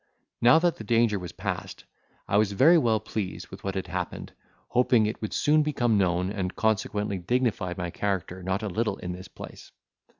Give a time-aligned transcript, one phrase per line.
[0.41, 1.83] Now that the danger was passed,
[2.27, 4.33] I was very well pleased with what had happened,
[4.69, 8.97] hoping that it would soon become known, and consequently dignify my character not a little
[8.97, 9.71] in this place.